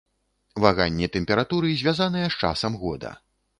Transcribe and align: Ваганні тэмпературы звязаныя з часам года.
Ваганні 0.63 1.09
тэмпературы 1.17 1.69
звязаныя 1.83 2.27
з 2.37 2.43
часам 2.47 2.81
года. 2.85 3.15